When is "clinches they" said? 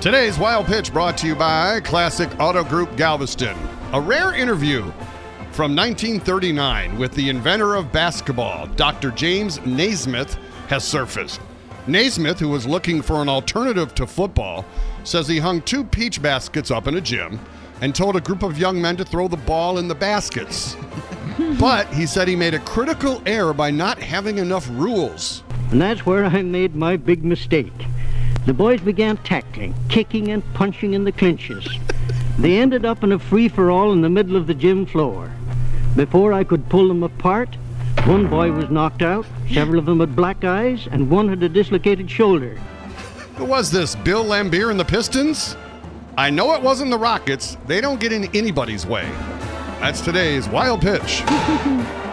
31.12-32.56